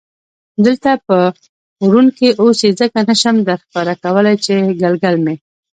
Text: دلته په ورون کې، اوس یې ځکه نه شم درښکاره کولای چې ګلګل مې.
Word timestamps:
دلته 0.65 0.91
په 1.07 1.17
ورون 1.85 2.07
کې، 2.17 2.29
اوس 2.41 2.57
یې 2.65 2.71
ځکه 2.81 2.99
نه 3.09 3.15
شم 3.21 3.35
درښکاره 3.47 3.95
کولای 4.03 4.35
چې 4.45 4.53
ګلګل 4.81 5.15
مې. 5.25 5.35